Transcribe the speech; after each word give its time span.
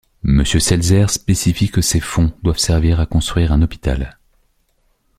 Monsieur 0.23 0.59
Seltzer 0.59 1.05
spécifie 1.09 1.69
que 1.69 1.81
ces 1.81 1.99
fonds 1.99 2.33
doivent 2.41 2.57
servir 2.57 2.99
à 2.99 3.05
construire 3.05 3.51
un 3.51 3.61
hôpital. 3.61 4.17